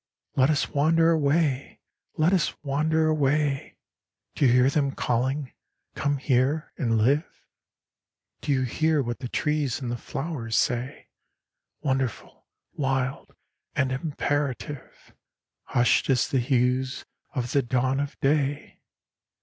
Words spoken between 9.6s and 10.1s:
and the